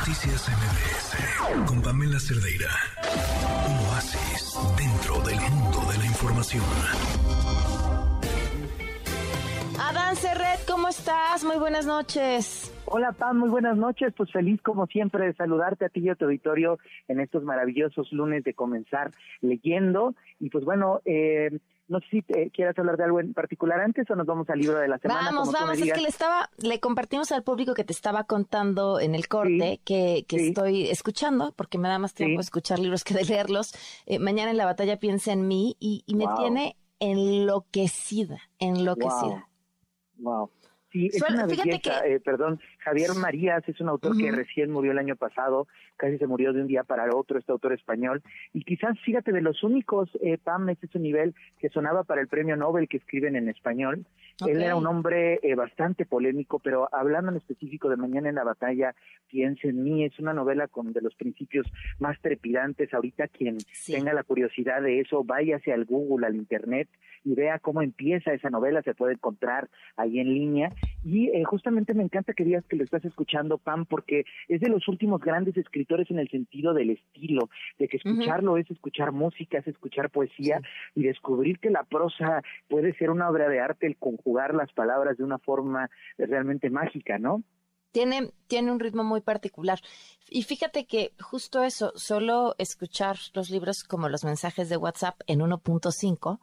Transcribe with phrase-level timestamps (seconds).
[0.00, 2.70] Noticias MBS con Pamela Cerdeira.
[3.68, 6.64] Un oasis dentro del mundo de la información.
[9.78, 11.44] Adán Serret, ¿cómo estás?
[11.44, 12.72] Muy buenas noches.
[12.92, 14.12] Hola Pam, muy buenas noches.
[14.16, 16.76] Pues feliz como siempre de saludarte a ti y a tu auditorio
[17.06, 20.16] en estos maravillosos lunes de comenzar leyendo.
[20.40, 24.16] Y pues bueno, eh, no sé si quieras hablar de algo en particular antes o
[24.16, 25.30] nos vamos al libro de la semana.
[25.30, 29.14] Vamos, vamos, es que le estaba, le compartimos al público que te estaba contando en
[29.14, 33.24] el corte que, que estoy escuchando, porque me da más tiempo escuchar libros que de
[33.24, 33.72] leerlos.
[34.06, 39.48] Eh, mañana en la batalla piensa en mí y, y me tiene enloquecida, enloquecida.
[40.18, 40.50] Wow.
[40.92, 44.98] Sí, es una belleza, eh, perdón, Javier Marías es un autor que recién murió el
[44.98, 48.22] año pasado, casi se murió de un día para otro, este autor español,
[48.52, 52.26] y quizás, fíjate, de los únicos, eh, Pam, es ese nivel que sonaba para el
[52.26, 54.04] premio Nobel que escriben en español.
[54.46, 58.44] Él era un hombre eh, bastante polémico, pero hablando en específico de Mañana en la
[58.44, 58.94] Batalla,
[59.30, 61.64] Piensa en mí, es una novela con de los principios
[62.00, 62.92] más trepidantes.
[62.92, 66.88] Ahorita quien tenga la curiosidad de eso, váyase al Google, al Internet,
[67.24, 70.72] y vea cómo empieza esa novela, se puede encontrar ahí en línea.
[71.02, 74.68] Y eh, justamente me encanta que digas que lo estás escuchando, Pam, porque es de
[74.68, 79.58] los últimos grandes escritores en el sentido del estilo, de que escucharlo es escuchar música,
[79.58, 80.60] es escuchar poesía
[80.94, 85.16] y descubrir que la prosa puede ser una obra de arte el conjugar las palabras
[85.16, 87.42] de una forma realmente mágica, ¿no?
[87.92, 89.80] Tiene, tiene un ritmo muy particular.
[90.28, 95.40] Y fíjate que justo eso, solo escuchar los libros como los mensajes de WhatsApp en
[95.40, 96.38] 1.5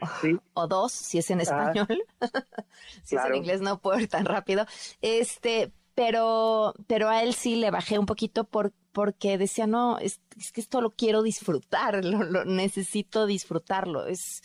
[0.54, 2.04] o 2, si es en español.
[3.02, 4.66] si es en inglés no puedo ir tan rápido.
[5.00, 10.20] Este, pero, pero a él sí le bajé un poquito por, porque decía, no, es,
[10.52, 14.06] que esto lo quiero disfrutar, lo, necesito disfrutarlo.
[14.06, 14.42] Es,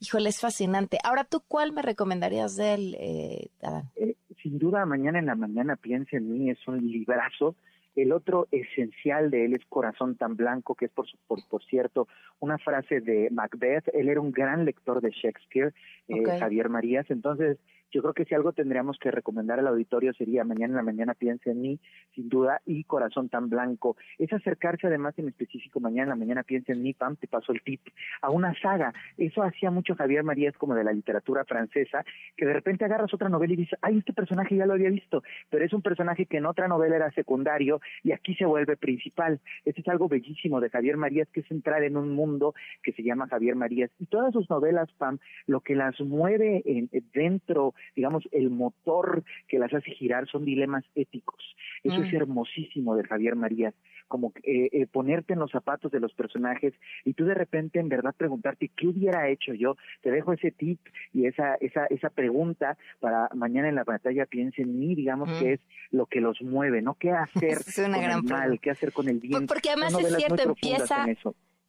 [0.00, 0.98] híjole, es fascinante.
[1.04, 3.50] Ahora, ¿tú cuál me recomendarías de él, eh,
[3.96, 7.56] eh sin duda mañana en la mañana piensa en mí, es un librazo.
[8.02, 12.06] El otro esencial de él es Corazón tan blanco, que es por, por, por cierto
[12.38, 13.88] una frase de Macbeth.
[13.92, 15.74] Él era un gran lector de Shakespeare,
[16.06, 17.10] eh, Javier Marías.
[17.10, 17.58] Entonces,
[17.90, 21.14] yo creo que si algo tendríamos que recomendar al auditorio sería Mañana en la Mañana
[21.14, 21.80] Piensa en mí,
[22.14, 23.96] sin duda, y Corazón tan Blanco.
[24.18, 27.52] Es acercarse además en específico Mañana en la Mañana Piensa en mí, Pam, te paso
[27.52, 27.80] el tip,
[28.20, 28.92] a una saga.
[29.16, 32.04] Eso hacía mucho Javier Marías como de la literatura francesa,
[32.36, 35.22] que de repente agarras otra novela y dices, ay, este personaje ya lo había visto,
[35.48, 39.40] pero es un personaje que en otra novela era secundario y aquí se vuelve principal.
[39.64, 43.02] Eso es algo bellísimo de Javier Marías, que es entrar en un mundo que se
[43.02, 43.90] llama Javier Marías.
[43.98, 49.58] Y todas sus novelas, Pam, lo que las mueve en, dentro digamos, el motor que
[49.58, 51.56] las hace girar son dilemas éticos.
[51.82, 52.16] Eso es mm.
[52.16, 53.74] hermosísimo de Javier Marías,
[54.08, 57.88] como eh, eh, ponerte en los zapatos de los personajes y tú de repente en
[57.88, 59.76] verdad preguntarte qué hubiera hecho yo.
[60.02, 60.80] Te dejo ese tip
[61.12, 65.44] y esa esa esa pregunta para mañana en la batalla piense en mí, digamos que
[65.44, 65.52] mm.
[65.52, 65.60] es
[65.90, 66.94] lo que los mueve, ¿no?
[66.94, 68.60] ¿Qué hacer el mal?
[68.60, 69.46] ¿Qué hacer con el bien?
[69.46, 71.06] Porque además es cierto, empieza,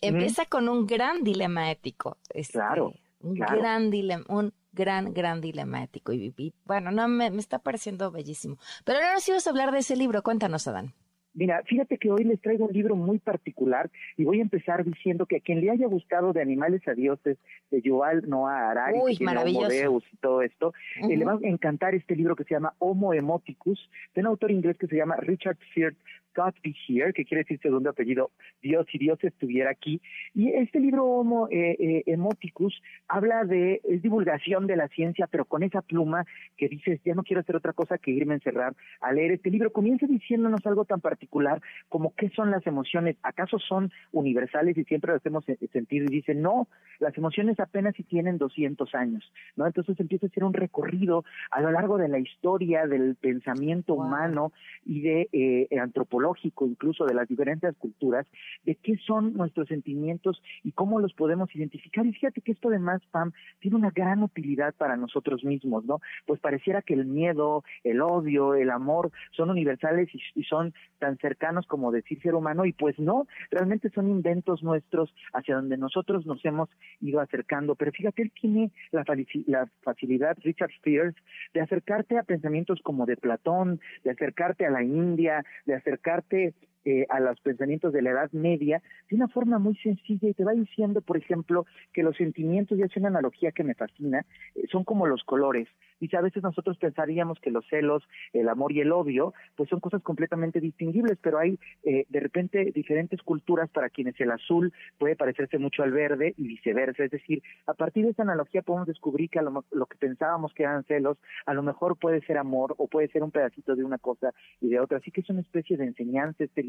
[0.00, 2.18] empieza con un gran dilema ético.
[2.30, 2.94] Este, claro.
[3.20, 6.12] Un gran dilema, un gran, gran dilema ético.
[6.12, 8.58] Y, bueno, no me, está pareciendo bellísimo.
[8.84, 10.22] Pero ahora sí vas a hablar de ese libro.
[10.22, 10.92] Cuéntanos, Adán.
[11.34, 15.26] Mira, fíjate que hoy les traigo un libro muy particular y voy a empezar diciendo
[15.26, 17.38] que a quien le haya gustado de Animales a Dioses
[17.72, 22.36] de Yuval Noah Harari, Uy, y todo esto, eh, le va a encantar este libro
[22.36, 25.96] que se llama Homo Emoticus, de un autor inglés que se llama Richard Sears
[26.34, 28.30] God Be Here, que quiere decir segundo apellido,
[28.62, 30.00] Dios si Dios estuviera aquí.
[30.34, 32.74] Y este libro Homo eh, eh, Emoticus
[33.08, 36.24] habla de, es divulgación de la ciencia, pero con esa pluma
[36.56, 39.50] que dices, ya no quiero hacer otra cosa que irme a encerrar a leer este
[39.50, 39.72] libro.
[39.72, 45.12] Comienza diciéndonos algo tan particular como qué son las emociones, acaso son universales y siempre
[45.12, 46.68] las hacemos sentido y dice, no,
[46.98, 49.66] las emociones apenas si tienen 200 años, ¿no?
[49.66, 54.52] Entonces empieza a hacer un recorrido a lo largo de la historia del pensamiento humano
[54.84, 56.23] y de eh, antropología
[56.60, 58.26] incluso de las diferentes culturas,
[58.64, 62.06] de qué son nuestros sentimientos y cómo los podemos identificar.
[62.06, 66.00] Y fíjate que esto además, Pam, tiene una gran utilidad para nosotros mismos, ¿no?
[66.26, 71.66] Pues pareciera que el miedo, el odio, el amor son universales y, son tan cercanos
[71.66, 76.44] como decir ser humano, y pues no, realmente son inventos nuestros hacia donde nosotros nos
[76.44, 76.68] hemos
[77.00, 77.74] ido acercando.
[77.74, 79.04] Pero fíjate, él tiene la,
[79.46, 81.16] la facilidad, Richard Spears,
[81.54, 86.54] de acercarte a pensamientos como de Platón, de acercarte a la India, de acercarte arte
[86.84, 90.44] eh, a los pensamientos de la Edad Media de una forma muy sencilla y te
[90.44, 94.66] va diciendo, por ejemplo, que los sentimientos, y hace una analogía que me fascina, eh,
[94.70, 95.68] son como los colores.
[96.00, 98.02] Dice, a veces nosotros pensaríamos que los celos,
[98.32, 102.72] el amor y el odio, pues son cosas completamente distinguibles, pero hay eh, de repente
[102.74, 107.04] diferentes culturas para quienes el azul puede parecerse mucho al verde y viceversa.
[107.04, 110.52] Es decir, a partir de esta analogía podemos descubrir que a lo, lo que pensábamos
[110.52, 111.16] que eran celos,
[111.46, 114.68] a lo mejor puede ser amor o puede ser un pedacito de una cosa y
[114.68, 114.98] de otra.
[114.98, 116.62] Así que es una especie de enseñanza este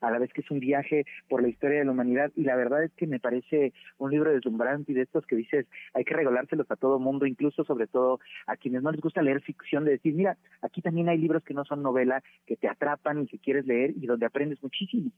[0.00, 2.56] a la vez que es un viaje por la historia de la humanidad y la
[2.56, 6.14] verdad es que me parece un libro deslumbrante y de estos que dices hay que
[6.14, 9.92] regalárselos a todo mundo, incluso sobre todo a quienes no les gusta leer ficción, de
[9.92, 13.38] decir, mira, aquí también hay libros que no son novela, que te atrapan y que
[13.38, 15.10] quieres leer y donde aprendes muchísimo.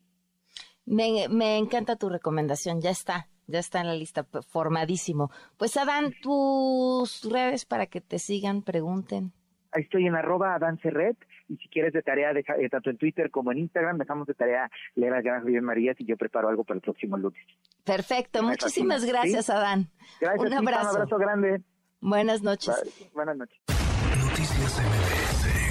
[0.85, 5.31] Me, me encanta tu recomendación, ya está, ya está en la lista, formadísimo.
[5.57, 9.33] Pues Adán, tus redes para que te sigan, pregunten.
[9.77, 11.19] Ahí estoy en arroba Adán Serret
[11.51, 14.71] y si quieres de tarea, eh, tanto en Twitter como en Instagram, dejamos de tarea
[14.95, 17.39] leer a Gran Javier Marías y yo preparo algo para el próximo lunes.
[17.85, 19.91] Perfecto, muchísimas gracias Adán.
[20.19, 20.91] Gracias, un abrazo.
[20.93, 21.63] un abrazo grande.
[22.01, 23.11] Buenas noches.
[23.13, 23.59] Buenas noches.
[23.69, 25.66] Noticias MBS